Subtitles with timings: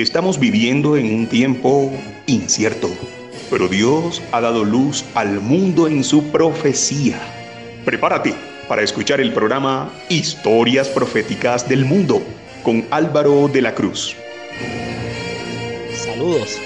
[0.00, 1.92] Estamos viviendo en un tiempo
[2.26, 2.88] incierto,
[3.50, 7.20] pero Dios ha dado luz al mundo en su profecía.
[7.84, 8.34] Prepárate
[8.66, 12.22] para escuchar el programa Historias Proféticas del Mundo
[12.62, 14.16] con Álvaro de la Cruz.
[15.94, 16.56] Saludos.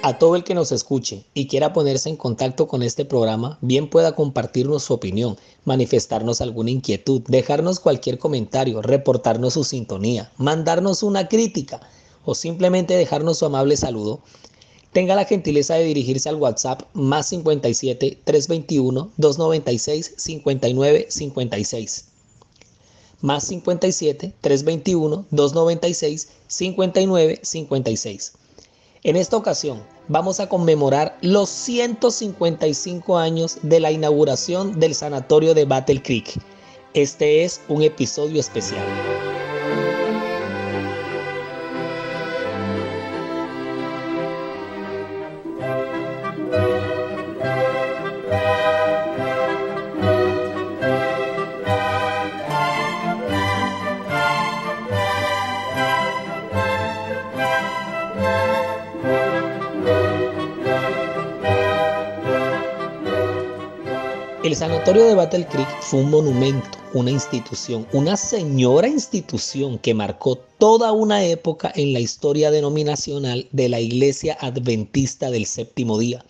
[0.00, 3.90] A todo el que nos escuche y quiera ponerse en contacto con este programa, bien
[3.90, 5.36] pueda compartirnos su opinión,
[5.66, 11.82] manifestarnos alguna inquietud, dejarnos cualquier comentario, reportarnos su sintonía, mandarnos una crítica
[12.30, 14.20] o simplemente dejarnos su amable saludo,
[14.92, 22.04] tenga la gentileza de dirigirse al WhatsApp más 57 321 296 59 56.
[23.20, 28.32] Más 57 321 296 59 56.
[29.02, 35.64] En esta ocasión vamos a conmemorar los 155 años de la inauguración del sanatorio de
[35.64, 36.40] Battle Creek.
[36.94, 39.09] Este es un episodio especial.
[64.80, 70.36] El sanatorio de Battle Creek fue un monumento, una institución, una señora institución que marcó
[70.36, 76.24] toda una época en la historia denominacional de la Iglesia Adventista del Séptimo Día.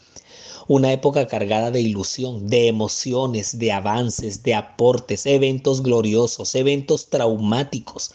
[0.67, 8.11] Una época cargada de ilusión, de emociones, de avances, de aportes, eventos gloriosos, eventos traumáticos,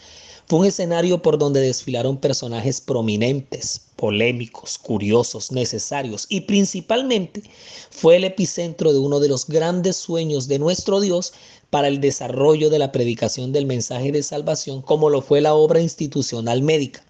[0.48, 7.42] fue un escenario por donde desfilaron personajes prominentes, polémicos, curiosos, necesarios y principalmente
[7.90, 11.34] fue el epicentro de uno de los grandes sueños de nuestro Dios
[11.72, 15.82] para el desarrollo de la predicación del mensaje de salvación como lo fue la obra
[15.82, 17.04] institucional médica.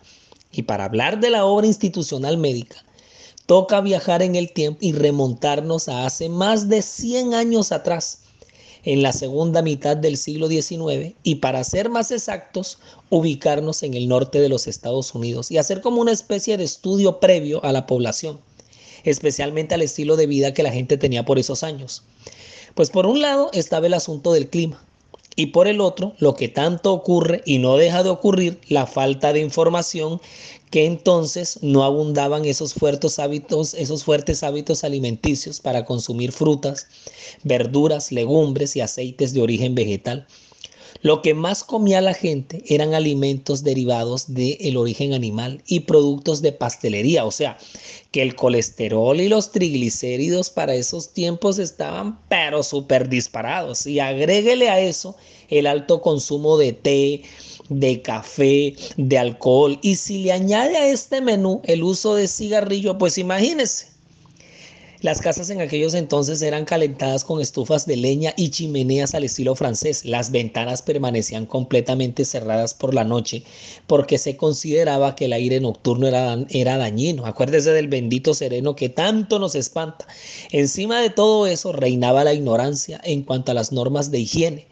[0.51, 2.77] Y para hablar de la obra institucional médica,
[3.45, 8.19] toca viajar en el tiempo y remontarnos a hace más de 100 años atrás
[8.85, 12.77] en la segunda mitad del siglo XIX y para ser más exactos,
[13.09, 17.19] ubicarnos en el norte de los Estados Unidos y hacer como una especie de estudio
[17.19, 18.39] previo a la población,
[19.03, 22.03] especialmente al estilo de vida que la gente tenía por esos años.
[22.75, 24.83] Pues por un lado estaba el asunto del clima
[25.35, 29.33] y por el otro lo que tanto ocurre y no deja de ocurrir, la falta
[29.33, 30.21] de información
[30.83, 36.87] entonces no abundaban esos fuertes hábitos, esos fuertes hábitos alimenticios para consumir frutas,
[37.43, 40.27] verduras, legumbres y aceites de origen vegetal.
[41.01, 46.51] Lo que más comía la gente eran alimentos derivados del origen animal y productos de
[46.51, 47.57] pastelería, o sea,
[48.11, 53.85] que el colesterol y los triglicéridos para esos tiempos estaban pero súper disparados.
[53.85, 55.15] Y agréguele a eso
[55.49, 57.21] el alto consumo de té,
[57.69, 59.79] de café, de alcohol.
[59.81, 63.95] Y si le añade a este menú el uso de cigarrillo, pues imagínese.
[65.05, 69.55] Las casas en aquellos entonces eran calentadas con estufas de leña y chimeneas al estilo
[69.55, 70.03] francés.
[70.03, 73.43] Las ventanas permanecían completamente cerradas por la noche
[73.85, 77.27] porque se consideraba que el aire nocturno era, era dañino.
[77.27, 80.07] Acuérdese del bendito sereno que tanto nos espanta.
[80.51, 84.65] Encima de todo eso reinaba la ignorancia en cuanto a las normas de higiene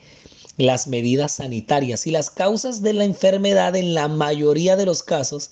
[0.57, 5.51] las medidas sanitarias y las causas de la enfermedad en la mayoría de los casos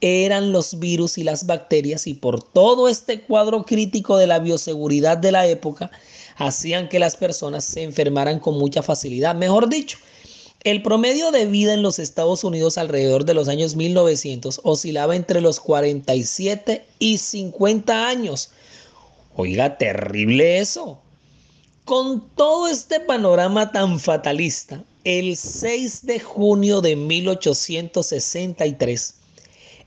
[0.00, 5.18] eran los virus y las bacterias y por todo este cuadro crítico de la bioseguridad
[5.18, 5.90] de la época
[6.36, 9.34] hacían que las personas se enfermaran con mucha facilidad.
[9.34, 9.98] Mejor dicho,
[10.64, 15.40] el promedio de vida en los Estados Unidos alrededor de los años 1900 oscilaba entre
[15.40, 18.50] los 47 y 50 años.
[19.36, 21.00] Oiga, terrible eso.
[21.88, 29.14] Con todo este panorama tan fatalista, el 6 de junio de 1863,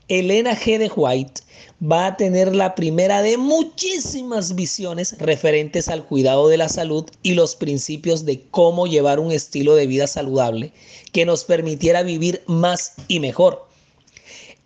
[0.08, 0.78] Elena G.
[0.78, 1.42] de White
[1.80, 7.34] va a tener la primera de muchísimas visiones referentes al cuidado de la salud y
[7.34, 10.72] los principios de cómo llevar un estilo de vida saludable
[11.12, 13.68] que nos permitiera vivir más y mejor.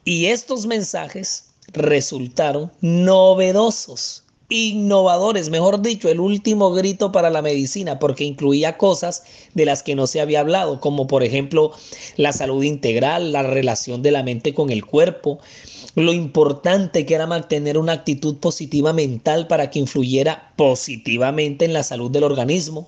[0.07, 1.45] Y estos mensajes
[1.75, 9.65] resultaron novedosos innovadores, mejor dicho, el último grito para la medicina, porque incluía cosas de
[9.65, 11.73] las que no se había hablado, como por ejemplo
[12.17, 15.41] la salud integral, la relación de la mente con el cuerpo,
[15.97, 21.83] lo importante que era mantener una actitud positiva mental para que influyera positivamente en la
[21.83, 22.87] salud del organismo,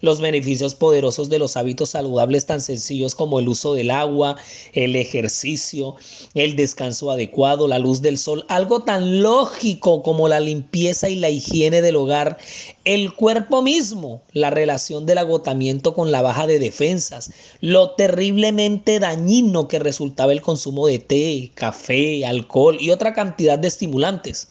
[0.00, 4.36] los beneficios poderosos de los hábitos saludables tan sencillos como el uso del agua,
[4.72, 5.96] el ejercicio,
[6.34, 11.30] el descanso adecuado, la luz del sol, algo tan lógico como la limpieza y la
[11.30, 12.38] higiene del hogar,
[12.84, 17.30] el cuerpo mismo, la relación del agotamiento con la baja de defensas,
[17.60, 23.68] lo terriblemente dañino que resultaba el consumo de té, café, alcohol y otra cantidad de
[23.68, 24.48] estimulantes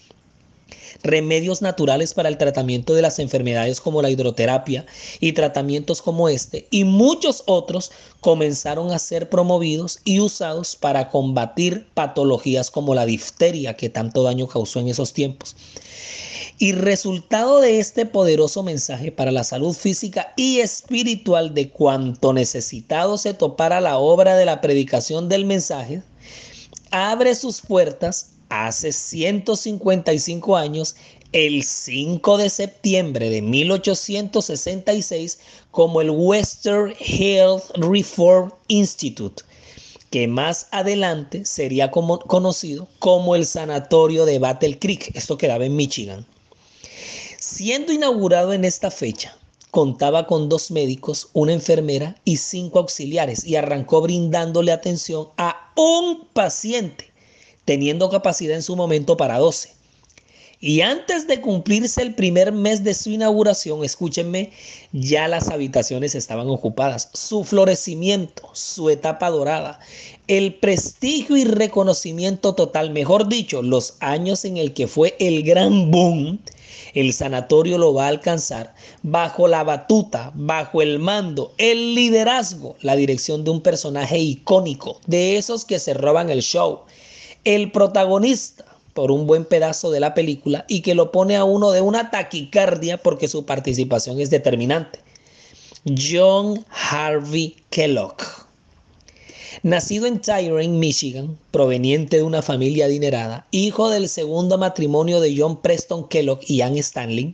[1.07, 4.85] remedios naturales para el tratamiento de las enfermedades como la hidroterapia
[5.19, 11.87] y tratamientos como este y muchos otros comenzaron a ser promovidos y usados para combatir
[11.93, 15.55] patologías como la difteria que tanto daño causó en esos tiempos.
[16.59, 23.19] Y resultado de este poderoso mensaje para la salud física y espiritual de cuanto necesitado
[23.19, 26.01] se topara la obra de la predicación del mensaje,
[26.89, 30.95] abre sus puertas hace 155 años,
[31.33, 35.39] el 5 de septiembre de 1866,
[35.71, 39.43] como el Western Health Reform Institute,
[40.09, 46.25] que más adelante sería conocido como el Sanatorio de Battle Creek, esto quedaba en Michigan.
[47.39, 49.37] Siendo inaugurado en esta fecha,
[49.71, 56.25] contaba con dos médicos, una enfermera y cinco auxiliares y arrancó brindándole atención a un
[56.33, 57.06] paciente
[57.67, 59.73] teniendo capacidad en su momento para 12.
[60.61, 64.51] Y antes de cumplirse el primer mes de su inauguración, escúchenme,
[64.93, 67.09] ya las habitaciones estaban ocupadas.
[67.13, 69.79] Su florecimiento, su etapa dorada,
[70.27, 75.91] el prestigio y reconocimiento total, mejor dicho, los años en el que fue el gran
[75.91, 76.39] boom,
[76.93, 78.73] el sanatorio lo va a alcanzar
[79.03, 85.35] bajo la batuta, bajo el mando, el liderazgo, la dirección de un personaje icónico, de
[85.35, 86.83] esos que se roban el show
[87.55, 91.71] el protagonista por un buen pedazo de la película y que lo pone a uno
[91.71, 94.99] de una taquicardia porque su participación es determinante.
[95.97, 98.17] John Harvey Kellogg.
[99.63, 105.61] Nacido en Tyrone, Michigan, proveniente de una familia adinerada, hijo del segundo matrimonio de John
[105.61, 107.33] Preston Kellogg y Anne Stanley,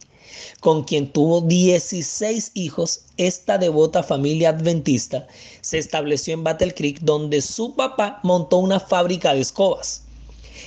[0.59, 5.27] con quien tuvo 16 hijos, esta devota familia adventista
[5.61, 10.02] se estableció en Battle Creek, donde su papá montó una fábrica de escobas.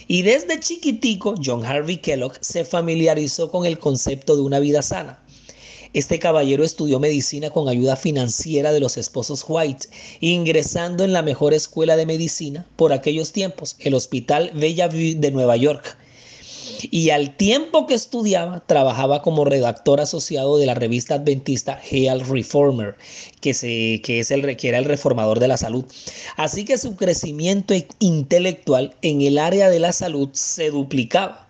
[0.09, 5.19] Y desde chiquitico, John Harvey Kellogg se familiarizó con el concepto de una vida sana.
[5.95, 9.89] Este caballero estudió medicina con ayuda financiera de los esposos White,
[10.21, 15.57] ingresando en la mejor escuela de medicina por aquellos tiempos, el Hospital Bellevue de Nueva
[15.57, 15.97] York.
[16.91, 22.97] Y al tiempo que estudiaba, trabajaba como redactor asociado de la revista adventista Health Reformer,
[23.41, 25.85] que, se, que, es el, era el reformador de la salud.
[26.37, 31.47] Así que su crecimiento intelectual en el área de la salud se duplicaba.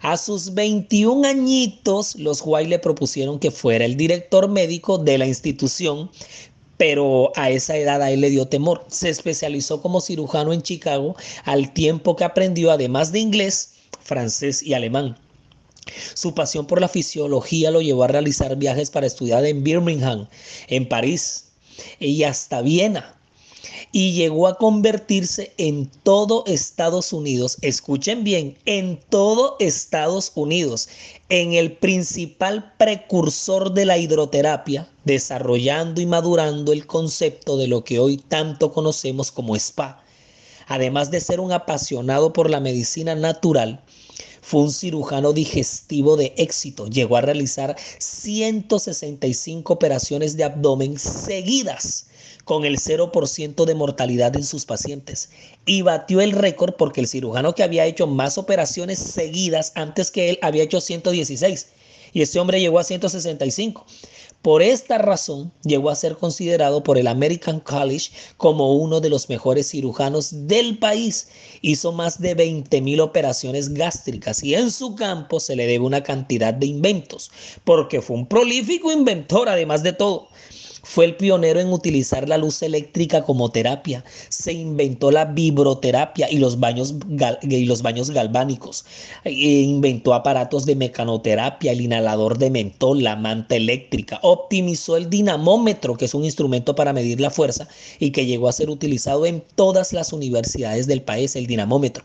[0.00, 5.26] A sus 21 añitos, los White le propusieron que fuera el director médico de la
[5.26, 6.08] institución,
[6.76, 8.84] pero a esa edad a él le dio temor.
[8.88, 13.72] Se especializó como cirujano en Chicago al tiempo que aprendió, además de inglés,
[14.02, 15.16] francés y alemán.
[16.14, 20.28] Su pasión por la fisiología lo llevó a realizar viajes para estudiar en Birmingham,
[20.68, 21.46] en París
[21.98, 23.14] y hasta Viena.
[23.90, 30.90] Y llegó a convertirse en todo Estados Unidos, escuchen bien, en todo Estados Unidos,
[31.30, 37.98] en el principal precursor de la hidroterapia, desarrollando y madurando el concepto de lo que
[37.98, 40.02] hoy tanto conocemos como spa.
[40.68, 43.82] Además de ser un apasionado por la medicina natural,
[44.42, 46.86] fue un cirujano digestivo de éxito.
[46.86, 52.06] Llegó a realizar 165 operaciones de abdomen seguidas
[52.44, 55.28] con el 0% de mortalidad en sus pacientes.
[55.66, 60.30] Y batió el récord porque el cirujano que había hecho más operaciones seguidas antes que
[60.30, 61.66] él había hecho 116.
[62.14, 63.84] Y este hombre llegó a 165.
[64.48, 69.28] Por esta razón, llegó a ser considerado por el American College como uno de los
[69.28, 71.28] mejores cirujanos del país.
[71.60, 76.02] Hizo más de 20 mil operaciones gástricas y en su campo se le debe una
[76.02, 77.30] cantidad de inventos,
[77.64, 80.28] porque fue un prolífico inventor además de todo.
[80.82, 84.04] Fue el pionero en utilizar la luz eléctrica como terapia.
[84.28, 86.94] Se inventó la vibroterapia y los baños,
[87.42, 88.84] y los baños galvánicos.
[89.24, 94.18] E inventó aparatos de mecanoterapia, el inhalador de mentol, la manta eléctrica.
[94.22, 97.68] Optimizó el dinamómetro, que es un instrumento para medir la fuerza
[97.98, 102.04] y que llegó a ser utilizado en todas las universidades del país, el dinamómetro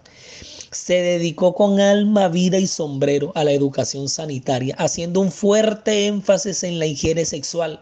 [0.73, 6.63] se dedicó con alma, vida y sombrero a la educación sanitaria, haciendo un fuerte énfasis
[6.63, 7.79] en la higiene sexual,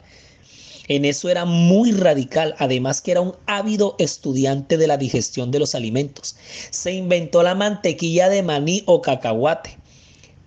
[0.96, 5.60] en eso era muy radical, además que era un ávido estudiante de la digestión de
[5.60, 6.36] los alimentos.
[6.70, 9.78] Se inventó la mantequilla de maní o cacahuate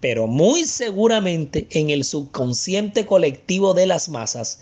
[0.01, 4.61] pero muy seguramente en el subconsciente colectivo de las masas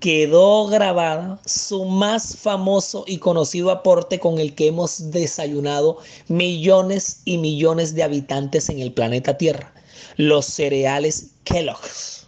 [0.00, 5.96] quedó grabada su más famoso y conocido aporte con el que hemos desayunado
[6.28, 9.72] millones y millones de habitantes en el planeta Tierra,
[10.16, 12.21] los cereales Kellogg's.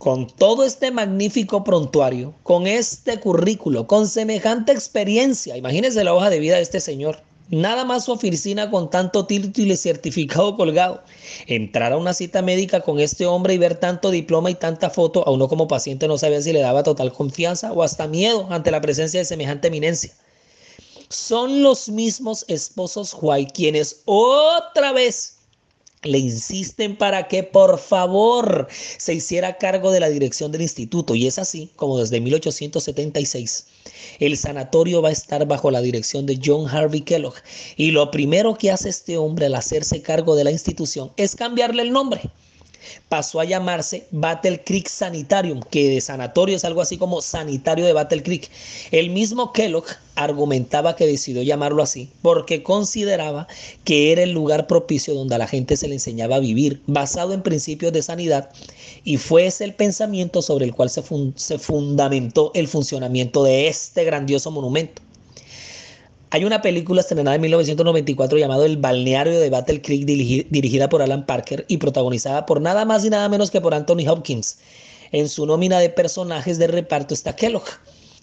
[0.00, 6.40] Con todo este magnífico prontuario, con este currículo, con semejante experiencia, imagínense la hoja de
[6.40, 11.02] vida de este señor Nada más su oficina con tanto título y certificado colgado.
[11.48, 15.26] Entrar a una cita médica con este hombre y ver tanto diploma y tanta foto,
[15.26, 18.70] a uno como paciente no sabía si le daba total confianza o hasta miedo ante
[18.70, 20.12] la presencia de semejante eminencia.
[21.08, 25.39] Son los mismos esposos White quienes otra vez
[26.02, 31.14] le insisten para que por favor se hiciera cargo de la dirección del instituto.
[31.14, 33.66] Y es así como desde 1876
[34.18, 37.34] el sanatorio va a estar bajo la dirección de John Harvey Kellogg.
[37.76, 41.82] Y lo primero que hace este hombre al hacerse cargo de la institución es cambiarle
[41.82, 42.30] el nombre
[43.08, 47.92] pasó a llamarse Battle Creek Sanitarium, que de sanatorio es algo así como sanitario de
[47.92, 48.50] Battle Creek.
[48.90, 53.46] El mismo Kellogg argumentaba que decidió llamarlo así porque consideraba
[53.84, 57.32] que era el lugar propicio donde a la gente se le enseñaba a vivir, basado
[57.32, 58.50] en principios de sanidad,
[59.04, 61.02] y fue ese el pensamiento sobre el cual se,
[61.36, 65.02] se fundamentó el funcionamiento de este grandioso monumento.
[66.32, 71.26] Hay una película estrenada en 1994 llamada El balneario de Battle Creek dirigida por Alan
[71.26, 74.58] Parker y protagonizada por nada más y nada menos que por Anthony Hopkins.
[75.10, 77.64] En su nómina de personajes de reparto está Kellogg,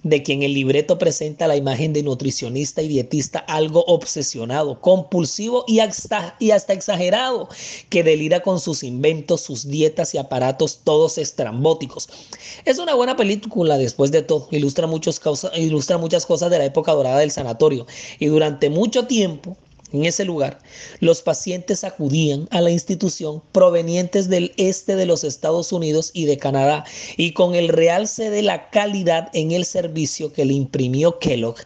[0.10, 5.80] de quien el libreto presenta la imagen de nutricionista y dietista algo obsesionado, compulsivo y
[5.80, 7.50] hasta, y hasta exagerado,
[7.90, 12.10] que delira con sus inventos, sus dietas y aparatos todos estrambóticos.
[12.66, 15.22] Es una buena película después de todo, ilustra, muchos
[15.56, 17.86] ilustra muchas cosas de la época dorada del sanatorio
[18.20, 19.58] y durante mucho tiempo
[19.94, 20.60] en ese lugar,
[21.00, 26.38] los pacientes acudían a la institución provenientes del este de los Estados Unidos y de
[26.38, 26.84] Canadá
[27.15, 31.58] y con el realce de la calidad en el servicio que le imprimió Kellogg,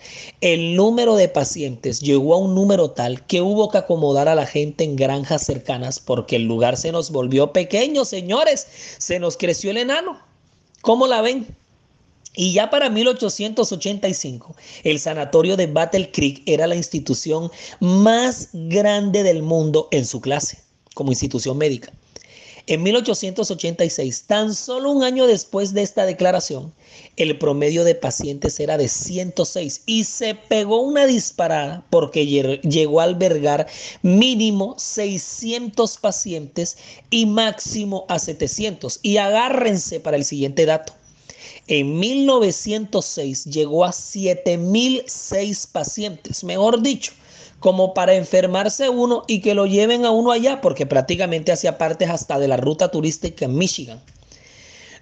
[0.42, 4.46] el número de pacientes llegó a un número tal que hubo que acomodar a la
[4.46, 9.72] gente en granjas cercanas porque el lugar se nos volvió pequeño, señores, se nos creció
[9.72, 10.20] el enano.
[10.82, 11.61] ¿Cómo la ven?
[12.36, 19.44] Y ya para 1885, el sanatorio de Battle Creek era la institución más grande del
[19.44, 20.60] mundo en su clase,
[20.94, 21.92] como institución médica.
[22.68, 26.74] En 1886, tan solo un año después de esta declaración,
[27.18, 33.06] el promedio de pacientes era de 106 y se pegó una disparada porque llegó a
[33.06, 33.68] albergar
[34.04, 36.78] mínimo 600 pacientes
[37.10, 39.00] y máximo a 700.
[39.02, 40.94] Y agárrense para el siguiente dato.
[41.68, 47.14] En 1906 llegó a 7006 pacientes, mejor dicho,
[47.60, 52.06] como para enfermarse uno y que lo lleven a uno allá, porque prácticamente hacía parte
[52.06, 54.02] hasta de la ruta turística en Michigan.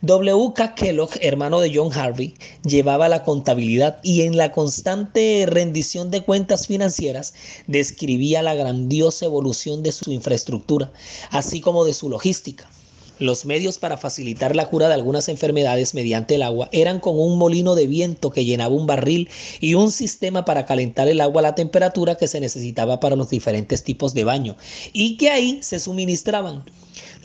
[0.01, 0.75] W.K.
[0.75, 6.67] Kellogg, hermano de John Harvey, llevaba la contabilidad y en la constante rendición de cuentas
[6.67, 7.33] financieras
[7.67, 10.89] describía la grandiosa evolución de su infraestructura,
[11.31, 12.69] así como de su logística.
[13.19, 17.37] Los medios para facilitar la cura de algunas enfermedades mediante el agua eran con un
[17.37, 21.43] molino de viento que llenaba un barril y un sistema para calentar el agua a
[21.43, 24.55] la temperatura que se necesitaba para los diferentes tipos de baño
[24.93, 26.63] y que ahí se suministraban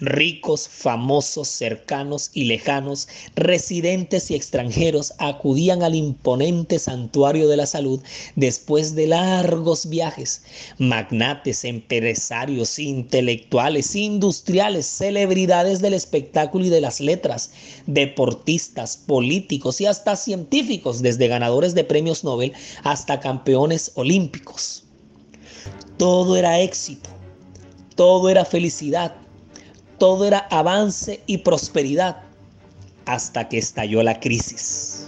[0.00, 8.00] ricos, famosos, cercanos y lejanos, residentes y extranjeros acudían al imponente santuario de la salud
[8.36, 10.42] después de largos viajes.
[10.78, 17.52] Magnates, empresarios, intelectuales, industriales, celebridades del espectáculo y de las letras,
[17.86, 22.52] deportistas, políticos y hasta científicos, desde ganadores de premios Nobel
[22.82, 24.84] hasta campeones olímpicos.
[25.96, 27.08] Todo era éxito,
[27.94, 29.14] todo era felicidad,
[30.04, 32.18] todo era avance y prosperidad
[33.06, 35.06] hasta que estalló la crisis.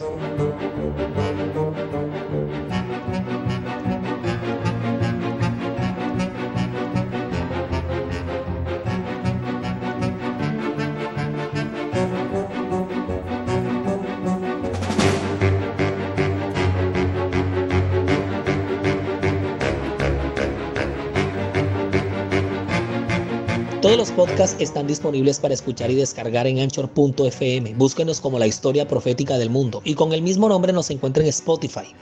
[23.86, 27.74] Todos los podcasts están disponibles para escuchar y descargar en anchor.fm.
[27.74, 31.28] Búsquenos como la historia profética del mundo y con el mismo nombre nos encuentra en
[31.28, 31.94] Spotify.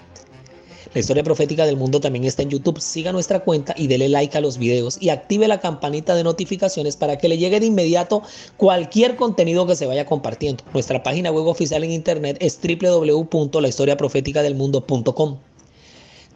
[0.94, 2.80] La historia profética del mundo también está en YouTube.
[2.80, 6.96] Siga nuestra cuenta y dele like a los videos y active la campanita de notificaciones
[6.96, 8.22] para que le llegue de inmediato
[8.56, 10.64] cualquier contenido que se vaya compartiendo.
[10.72, 15.36] Nuestra página web oficial en internet es www.lahistoriaprofeticadelmundo.com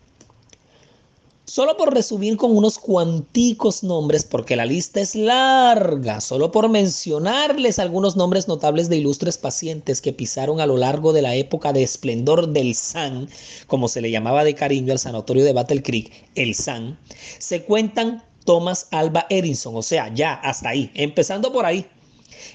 [1.46, 7.80] Solo por resumir con unos cuanticos nombres, porque la lista es larga, solo por mencionarles
[7.80, 11.82] algunos nombres notables de ilustres pacientes que pisaron a lo largo de la época de
[11.82, 13.28] esplendor del SAN,
[13.66, 16.96] como se le llamaba de cariño al sanatorio de Battle Creek, el SAN,
[17.40, 21.84] se cuentan Thomas Alba Edison, o sea, ya hasta ahí, empezando por ahí.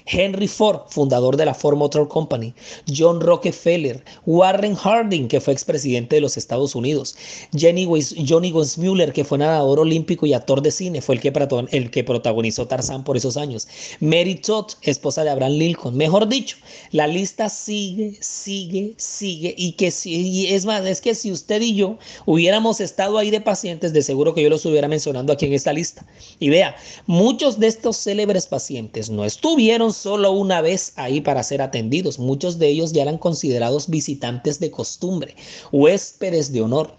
[0.06, 2.54] Henry Ford, fundador de la Ford Motor Company,
[2.94, 7.16] John Rockefeller, Warren Harding, que fue expresidente de los Estados Unidos,
[7.58, 13.04] Johnny Weissmuller, que fue nadador olímpico y actor de cine, fue el que, protagonizó Tarzán
[13.04, 13.68] por esos años,
[14.00, 15.96] Mary Todd, esposa de Abraham Lincoln.
[15.96, 16.56] Mejor dicho,
[16.92, 21.74] la lista sigue, sigue, sigue y que si, es más, es que si usted y
[21.74, 25.52] yo hubiéramos estado ahí de pacientes, de seguro que yo los hubiera mencionando aquí en
[25.52, 26.06] esta lista.
[26.38, 26.76] Y vea,
[27.06, 32.18] muchos de estos célebres pacientes no estuvieron solo una vez ahí para ser atendidos.
[32.18, 35.36] Muchos de ellos ya eran considerados visitantes de costumbre,
[35.72, 36.94] huéspedes de honor.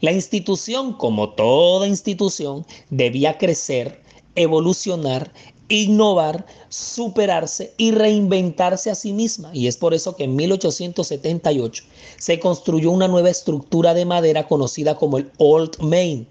[0.00, 4.00] La institución, como toda institución, debía crecer,
[4.34, 5.32] evolucionar,
[5.68, 9.50] innovar, superarse y reinventarse a sí misma.
[9.52, 11.84] Y es por eso que en 1878
[12.18, 16.26] se construyó una nueva estructura de madera conocida como el Old Main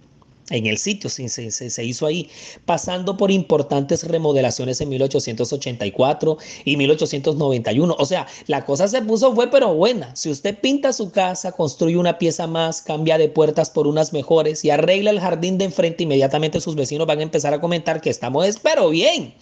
[0.51, 2.29] en el sitio, se, se, hizo ahí,
[2.65, 7.95] pasando por importantes remodelaciones en 1884 y 1891.
[7.97, 10.15] O sea, la cosa se puso fue pero buena.
[10.15, 14.63] Si usted pinta su casa, construye una pieza más, cambia de puertas por unas mejores
[14.65, 18.09] y arregla el jardín de enfrente, inmediatamente sus vecinos van a empezar a comentar que
[18.09, 19.33] estamos, espero bien.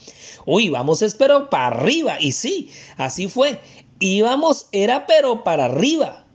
[0.46, 2.18] Uy, vamos, espero para arriba.
[2.20, 3.60] Y sí, así fue.
[4.00, 6.26] Íbamos, era pero para arriba.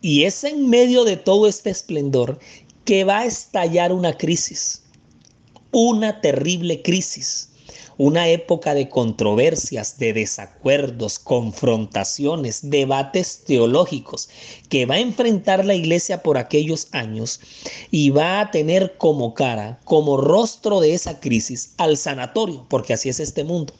[0.00, 2.38] Y es en medio de todo este esplendor
[2.84, 4.82] que va a estallar una crisis,
[5.70, 7.48] una terrible crisis,
[7.96, 14.28] una época de controversias, de desacuerdos, confrontaciones, debates teológicos
[14.68, 17.40] que va a enfrentar la iglesia por aquellos años
[17.90, 23.08] y va a tener como cara, como rostro de esa crisis al sanatorio, porque así
[23.08, 23.72] es este mundo.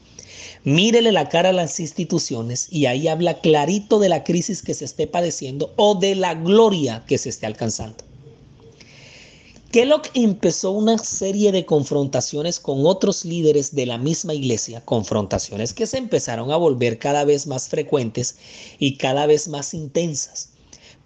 [0.63, 4.85] Mírele la cara a las instituciones y ahí habla clarito de la crisis que se
[4.85, 8.04] esté padeciendo o de la gloria que se esté alcanzando.
[9.75, 15.85] Kellogg empezó una serie de confrontaciones con otros líderes de la misma iglesia, confrontaciones que
[15.85, 18.37] se empezaron a volver cada vez más frecuentes
[18.79, 20.51] y cada vez más intensas,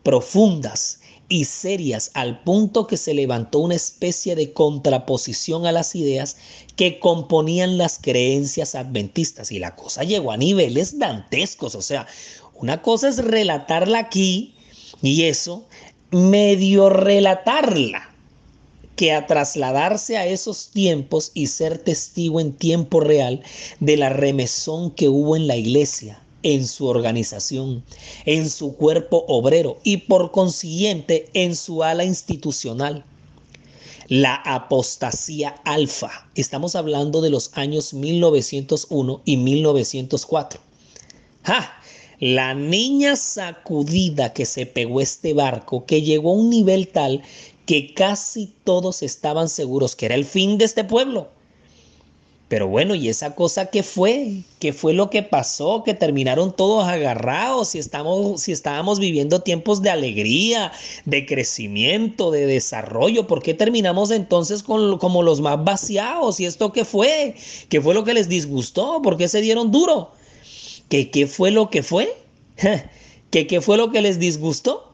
[0.04, 6.38] profundas y serias al punto que se levantó una especie de contraposición a las ideas
[6.76, 9.52] que componían las creencias adventistas.
[9.52, 12.06] Y la cosa llegó a niveles dantescos, o sea,
[12.54, 14.54] una cosa es relatarla aquí
[15.02, 15.66] y eso,
[16.12, 18.09] medio relatarla
[19.00, 23.42] que a trasladarse a esos tiempos y ser testigo en tiempo real
[23.80, 27.86] de la remesón que hubo en la iglesia, en su organización,
[28.26, 33.06] en su cuerpo obrero y por consiguiente en su ala institucional.
[34.10, 36.28] La apostasía alfa.
[36.36, 40.60] Estamos hablando de los años 1901 y 1904.
[41.44, 41.72] ¡Ja!
[42.20, 47.24] La niña sacudida que se pegó este barco, que llegó a un nivel tal
[47.70, 51.28] que casi todos estaban seguros que era el fin de este pueblo.
[52.48, 54.42] Pero bueno, ¿y esa cosa qué fue?
[54.58, 55.84] ¿Qué fue lo que pasó?
[55.84, 60.72] Que terminaron todos agarrados si, estamos, si estábamos viviendo tiempos de alegría,
[61.06, 63.28] de crecimiento, de desarrollo.
[63.28, 66.40] ¿Por qué terminamos entonces con, como los más vaciados?
[66.40, 67.36] ¿Y esto qué fue?
[67.70, 69.00] ¿Qué fue lo que les disgustó?
[69.04, 70.10] ¿Por qué se dieron duro?
[70.90, 72.18] ¿Qué, qué fue lo que fue?
[73.30, 74.89] ¿Qué, ¿Qué fue lo que les disgustó?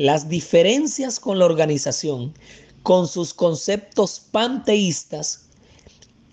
[0.00, 2.32] Las diferencias con la organización,
[2.82, 5.50] con sus conceptos panteístas,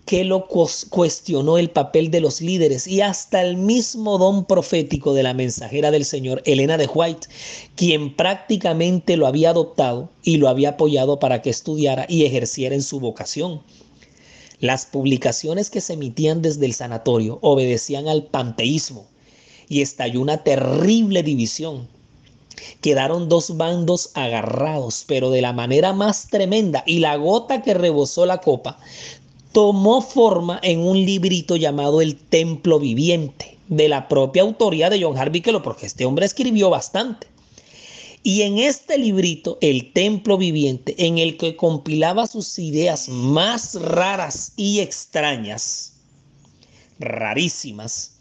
[0.06, 5.24] que lo cuestionó el papel de los líderes y hasta el mismo don profético de
[5.24, 7.28] la mensajera del Señor, Elena de White,
[7.76, 12.84] quien prácticamente lo había adoptado y lo había apoyado para que estudiara y ejerciera en
[12.84, 13.64] su vocación.
[14.62, 19.08] Las publicaciones que se emitían desde el sanatorio obedecían al panteísmo
[19.68, 21.97] y estalló una terrible división
[22.82, 28.26] Quedaron dos bandos agarrados, pero de la manera más tremenda, y la gota que rebosó
[28.26, 28.80] la copa
[29.52, 35.18] tomó forma en un librito llamado El Templo Viviente, de la propia autoría de John
[35.18, 37.28] Harvey Kellogg, porque este hombre escribió bastante.
[38.24, 44.52] Y en este librito, El Templo Viviente, en el que compilaba sus ideas más raras
[44.58, 45.94] y extrañas,
[47.00, 48.17] rarísimas,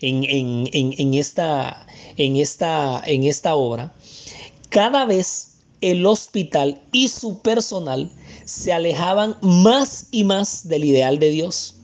[0.00, 1.86] en, esta,
[2.16, 3.92] esta obra,
[4.70, 8.10] cada vez el hospital y su personal
[8.44, 11.74] se alejaban más y más del ideal de Dios.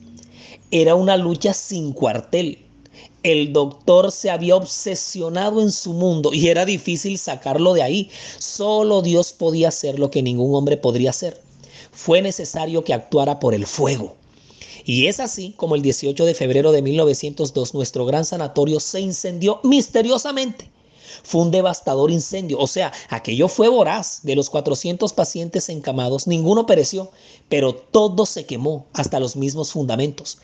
[0.71, 2.65] Era una lucha sin cuartel,
[3.23, 8.09] El doctor se había obsesionado en su mundo y era difícil sacarlo de ahí.
[8.37, 11.41] Solo Dios podía hacer lo que ningún hombre podría hacer.
[11.91, 14.16] Fue necesario que actuara por el fuego.
[14.87, 19.59] Y es así como el 18 de febrero de 1902 nuestro gran sanatorio se incendió
[19.63, 20.71] misteriosamente.
[21.23, 24.21] Fue un devastador incendio, o sea, aquello fue voraz.
[24.23, 27.11] De los 400 pacientes encamados, ninguno pereció,
[27.49, 30.37] pero todo se quemó, hasta los mismos fundamentos.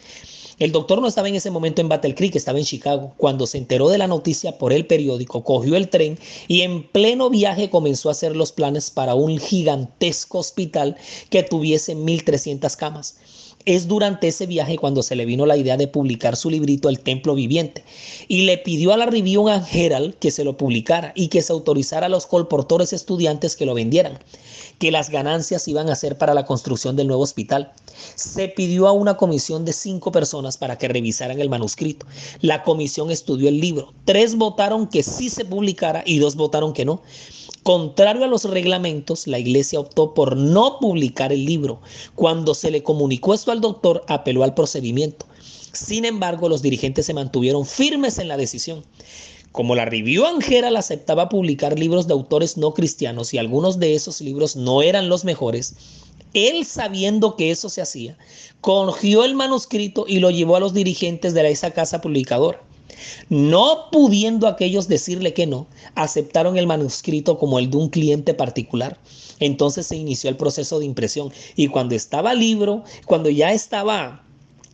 [0.60, 3.14] El doctor no estaba en ese momento en Battle Creek, estaba en Chicago.
[3.16, 7.30] Cuando se enteró de la noticia por el periódico, cogió el tren y en pleno
[7.30, 10.98] viaje comenzó a hacer los planes para un gigantesco hospital
[11.30, 13.16] que tuviese 1.300 camas.
[13.66, 17.00] Es durante ese viaje cuando se le vino la idea de publicar su librito El
[17.00, 17.86] Templo Viviente
[18.28, 21.54] y le pidió a la Review and Herald que se lo publicara y que se
[21.54, 24.20] autorizara a los colportores estudiantes que lo vendieran,
[24.80, 27.72] que las ganancias iban a ser para la construcción del nuevo hospital.
[28.16, 32.06] Se pidió a una comisión de cinco personas para que revisaran el manuscrito.
[32.42, 33.94] La comisión estudió el libro.
[34.04, 37.02] Tres votaron que sí se publicara y dos votaron que no.
[37.64, 41.80] Contrario a los reglamentos, la iglesia optó por no publicar el libro.
[42.14, 45.26] Cuando se le comunicó esto al doctor, apeló al procedimiento.
[45.72, 48.84] Sin embargo, los dirigentes se mantuvieron firmes en la decisión.
[49.54, 54.20] Como la Review Angera aceptaba publicar libros de autores no cristianos y algunos de esos
[54.20, 55.76] libros no eran los mejores,
[56.34, 58.18] él sabiendo que eso se hacía,
[58.62, 62.62] cogió el manuscrito y lo llevó a los dirigentes de esa casa publicadora.
[63.30, 68.98] No pudiendo aquellos decirle que no, aceptaron el manuscrito como el de un cliente particular.
[69.40, 74.24] Entonces se inició el proceso de impresión y cuando estaba libro, cuando ya estaba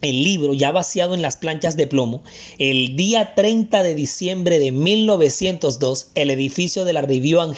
[0.02, 2.24] el libro ya vaciado en las planchas de plomo,
[2.58, 7.56] el día 30 de diciembre de 1902, el edificio de la Review and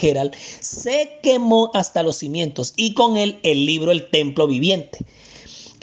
[0.59, 5.05] se quemó hasta los cimientos y con él el libro El Templo Viviente.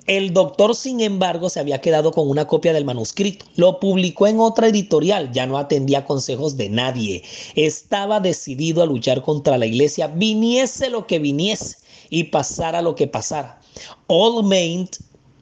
[0.08, 3.44] El doctor, sin embargo, se había quedado con una copia del manuscrito.
[3.56, 7.22] Lo publicó en otra editorial, ya no atendía consejos de nadie.
[7.56, 11.76] Estaba decidido a luchar contra la iglesia, viniese lo que viniese
[12.08, 13.60] y pasara lo que pasara.
[14.06, 14.88] Old Main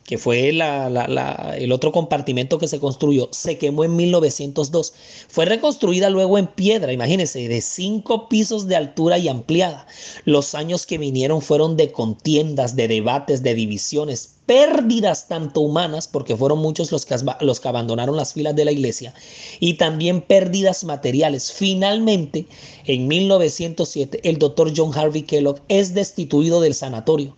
[0.07, 4.95] que fue el otro compartimento que se construyó, se quemó en 1902.
[5.29, 9.87] Fue reconstruida luego en piedra, imagínense, de cinco pisos de altura y ampliada.
[10.25, 16.37] Los años que vinieron fueron de contiendas, de debates, de divisiones, pérdidas tanto humanas, porque
[16.37, 19.13] fueron muchos los que, los que abandonaron las filas de la iglesia,
[19.59, 21.51] y también pérdidas materiales.
[21.51, 22.47] Finalmente,
[22.85, 27.35] en 1907, el doctor John Harvey Kellogg es destituido del sanatorio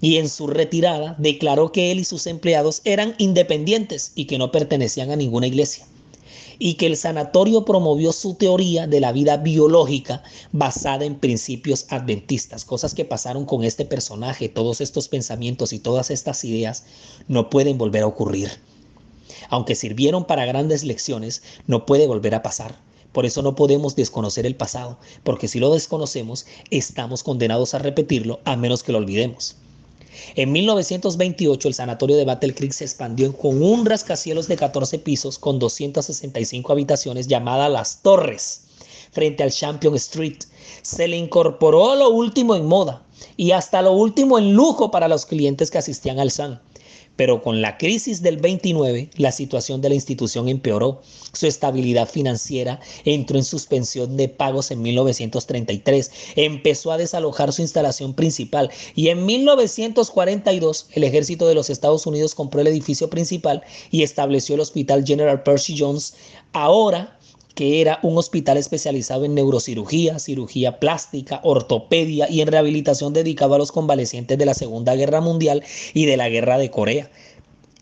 [0.00, 4.50] y en su retirada declaró que él y sus empleados eran independientes y que no
[4.50, 5.86] pertenecían a ninguna iglesia
[6.62, 12.66] y que el sanatorio promovió su teoría de la vida biológica basada en principios adventistas,
[12.66, 16.84] cosas que pasaron con este personaje, todos estos pensamientos y todas estas ideas
[17.28, 18.50] no pueden volver a ocurrir.
[19.48, 22.78] Aunque sirvieron para grandes lecciones, no puede volver a pasar.
[23.12, 28.38] Por eso no podemos desconocer el pasado, porque si lo desconocemos, estamos condenados a repetirlo
[28.44, 29.56] a menos que lo olvidemos.
[30.34, 35.38] En 1928 el sanatorio de Battle Creek se expandió con un rascacielos de 14 pisos
[35.38, 38.62] con 265 habitaciones llamada Las Torres
[39.12, 40.38] frente al Champion Street.
[40.82, 43.02] Se le incorporó lo último en moda
[43.36, 46.60] y hasta lo último en lujo para los clientes que asistían al SAN.
[47.20, 51.02] Pero con la crisis del 29, la situación de la institución empeoró.
[51.34, 56.12] Su estabilidad financiera entró en suspensión de pagos en 1933.
[56.36, 62.34] Empezó a desalojar su instalación principal y en 1942 el ejército de los Estados Unidos
[62.34, 66.14] compró el edificio principal y estableció el Hospital General Percy Jones.
[66.54, 67.19] Ahora
[67.54, 73.58] que era un hospital especializado en neurocirugía, cirugía plástica, ortopedia y en rehabilitación dedicado a
[73.58, 75.62] los convalecientes de la Segunda Guerra Mundial
[75.94, 77.10] y de la Guerra de Corea.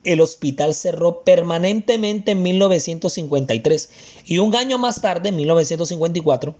[0.04, 3.90] El hospital cerró permanentemente en 1953
[4.24, 6.54] y un año más tarde, en 1954,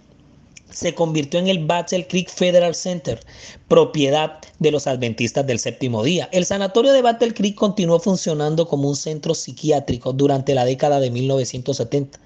[0.71, 3.21] se convirtió en el Battle Creek Federal Center,
[3.69, 6.29] propiedad de los adventistas del séptimo día.
[6.33, 11.11] El sanatorio de Battle Creek continuó funcionando como un centro psiquiátrico durante la década de
[11.11, 12.21] 1970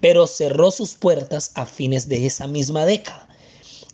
[0.00, 3.29] pero cerró sus puertas a fines de esa misma década.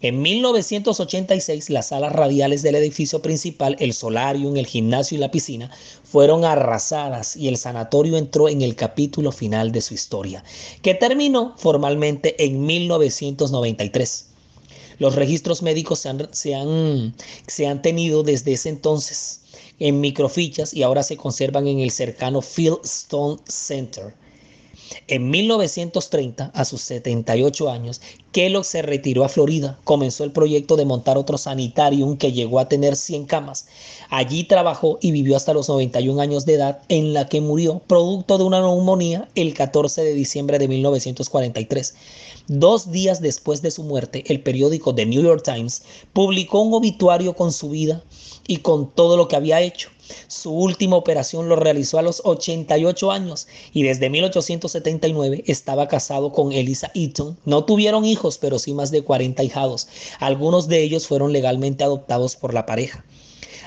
[0.02, 5.70] En 1986, las salas radiales del edificio principal, el solarium, el gimnasio y la piscina,
[6.04, 10.44] fueron arrasadas y el sanatorio entró en el capítulo final de su historia,
[10.82, 14.26] que terminó formalmente en 1993.
[14.98, 16.08] Los registros médicos se
[16.54, 17.14] han,
[17.46, 19.40] se han, tenido desde ese entonces
[19.78, 24.14] en microfichas y ahora se conservan en el cercano Fieldstone Center.
[25.08, 28.00] En 1930, a sus 78 años,
[28.36, 32.68] Kellogg se retiró a Florida, comenzó el proyecto de montar otro sanitarium que llegó a
[32.68, 33.66] tener 100 camas.
[34.10, 38.36] Allí trabajó y vivió hasta los 91 años de edad, en la que murió producto
[38.36, 41.94] de una neumonía el 14 de diciembre de 1943.
[42.48, 47.32] Dos días después de su muerte, el periódico The New York Times publicó un obituario
[47.32, 48.04] con su vida
[48.46, 49.88] y con todo lo que había hecho.
[50.28, 56.52] Su última operación lo realizó a los 88 años y desde 1879 estaba casado con
[56.52, 57.36] Elisa Eaton.
[57.44, 59.88] No tuvieron hijos, pero sí más de 40 hijados.
[60.18, 63.04] Algunos de ellos fueron legalmente adoptados por la pareja.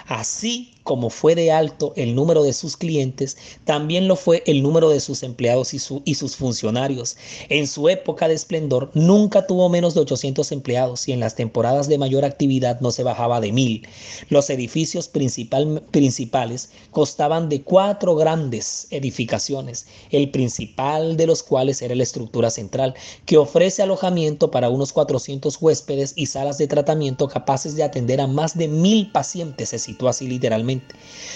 [0.08, 4.90] Así como fue de alto el número de sus clientes, también lo fue el número
[4.90, 7.16] de sus empleados y, sus funcionarios.
[7.50, 11.90] En su época de esplendor nunca tuvo menos de 800 empleados y en las temporadas
[11.90, 13.88] de mayor actividad no se bajaba de mil.
[14.30, 21.94] Los edificios principal, principales costaban de cuatro grandes edificaciones, el principal de los cuales era
[21.94, 22.96] la estructura central,
[23.28, 28.26] que ofrece alojamiento para unos 400 huéspedes y salas de tratamiento capaces de atender a
[28.26, 30.79] más de mil pacientes, se sitúa así literalmente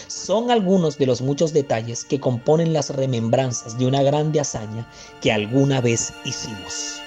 [0.07, 4.87] son algunos de los muchos detalles que componen las remembranzas de una grande hazaña
[5.21, 7.02] que alguna vez hicimos.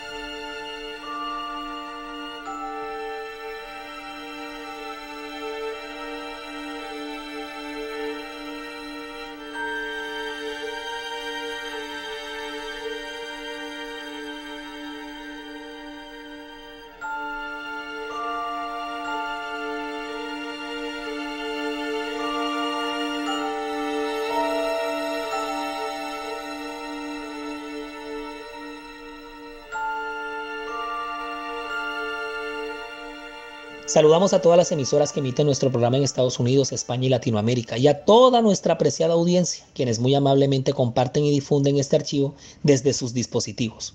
[33.86, 37.78] Saludamos a todas las emisoras que emiten nuestro programa en Estados Unidos, España y Latinoamérica
[37.78, 42.92] y a toda nuestra apreciada audiencia, quienes muy amablemente comparten y difunden este archivo desde
[42.92, 43.94] sus dispositivos.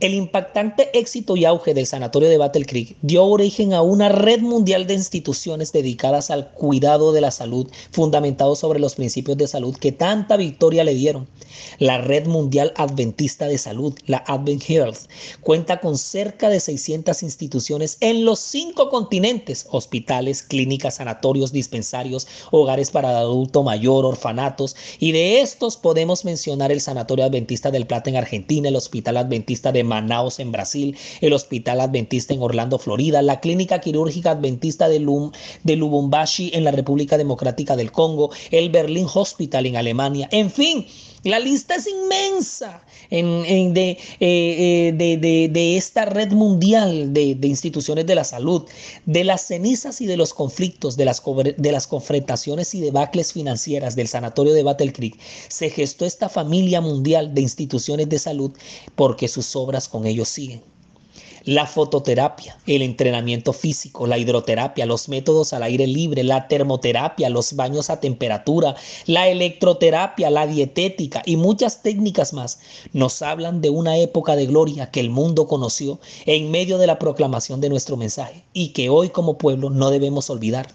[0.00, 4.38] El impactante éxito y auge del sanatorio de Battle Creek dio origen a una red
[4.42, 9.76] mundial de instituciones dedicadas al cuidado de la salud, fundamentados sobre los principios de salud
[9.76, 11.26] que tanta victoria le dieron.
[11.80, 15.08] La Red Mundial Adventista de Salud, la Advent Health,
[15.40, 22.92] cuenta con cerca de 600 instituciones en los cinco continentes, hospitales, clínicas, sanatorios, dispensarios, hogares
[22.92, 28.16] para adulto mayor, orfanatos, y de estos podemos mencionar el Sanatorio Adventista del Plata en
[28.16, 33.40] Argentina, el Hospital Adventista de Manaus en Brasil, el Hospital Adventista en Orlando, Florida, la
[33.40, 39.76] Clínica Quirúrgica Adventista de, Lubumbashi en la República Democrática del Congo, el Berlin Hospital en
[39.76, 40.86] Alemania, en fin.
[41.24, 48.14] La lista es inmensa en, eh, eh, de, de, esta red mundial de, instituciones de
[48.14, 48.64] la salud,
[49.06, 51.22] de las cenizas y de los conflictos, de las,
[51.56, 55.18] de las confrontaciones y debacles financieras del sanatorio de Battle Creek.
[55.48, 58.52] Se gestó esta familia mundial de instituciones de salud
[58.94, 60.62] porque sus obras con ellos siguen
[61.48, 67.54] la fototerapia, el entrenamiento físico, la hidroterapia, los métodos al aire libre, la termoterapia, los
[67.54, 72.60] baños a temperatura, la electroterapia, la dietética y muchas técnicas más
[72.92, 76.98] nos hablan de una época de gloria que el mundo conoció en medio de la
[76.98, 80.68] proclamación de nuestro mensaje y que hoy como pueblo no debemos olvidar.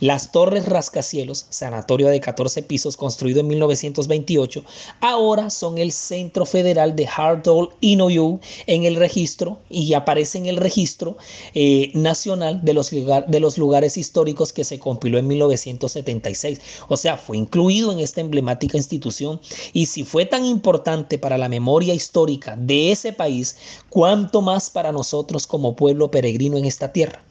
[0.00, 4.64] Las Torres Rascacielos, sanatorio de 14 pisos construido en 1928,
[5.00, 10.56] ahora son el Centro Federal de Hartwell Inouye en el registro y aparece en el
[10.56, 11.16] registro
[11.54, 16.60] eh, nacional de los, de los lugares históricos que se compiló en 1976.
[16.88, 19.40] O sea, fue incluido en esta emblemática institución
[19.72, 23.56] y si fue tan importante para la memoria histórica de ese país,
[23.88, 27.22] cuánto más para nosotros como pueblo peregrino en esta tierra.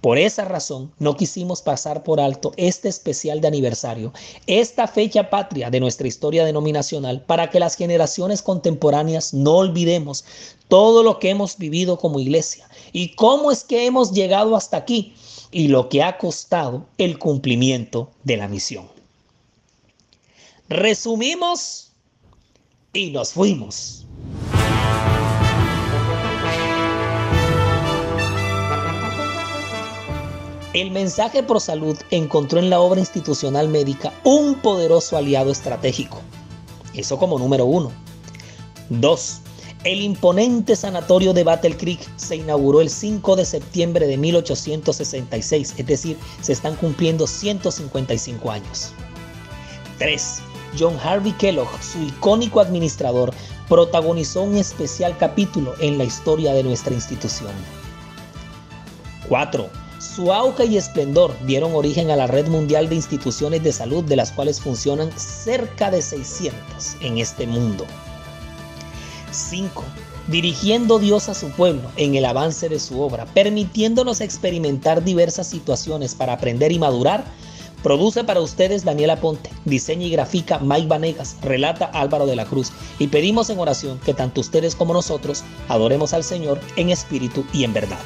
[0.00, 4.12] Por esa razón, no quisimos pasar por alto este especial de aniversario,
[4.46, 10.24] esta fecha patria de nuestra historia denominacional, para que las generaciones contemporáneas no olvidemos
[10.68, 15.14] todo lo que hemos vivido como iglesia y cómo es que hemos llegado hasta aquí
[15.50, 18.88] y lo que ha costado el cumplimiento de la misión.
[20.68, 21.92] Resumimos
[22.92, 24.06] y nos fuimos.
[30.72, 36.20] El mensaje pro salud encontró en la obra institucional médica un poderoso aliado estratégico.
[36.94, 37.90] Eso como número uno.
[38.88, 39.40] Dos,
[39.82, 45.86] el imponente sanatorio de Battle Creek se inauguró el 5 de septiembre de 1866, es
[45.86, 48.92] decir, se están cumpliendo 155 años.
[49.98, 50.40] 3.
[50.78, 53.34] John Harvey Kellogg, su icónico administrador,
[53.68, 57.50] protagonizó un especial capítulo en la historia de nuestra institución.
[59.28, 59.89] 4.
[60.00, 64.16] Su auge y esplendor dieron origen a la red mundial de instituciones de salud, de
[64.16, 67.84] las cuales funcionan cerca de 600 en este mundo.
[69.30, 69.84] 5.
[70.28, 76.14] Dirigiendo Dios a su pueblo en el avance de su obra, permitiéndonos experimentar diversas situaciones
[76.14, 77.22] para aprender y madurar.
[77.82, 82.72] Produce para ustedes Daniela Ponte, diseña y grafica Mike Vanegas, relata Álvaro de la Cruz
[82.98, 87.64] y pedimos en oración que tanto ustedes como nosotros adoremos al Señor en espíritu y
[87.64, 87.98] en verdad.